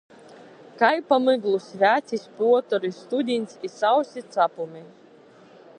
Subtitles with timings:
[0.79, 4.85] Kai pa myglu svecis, puotori, studiņs i sausi capumi.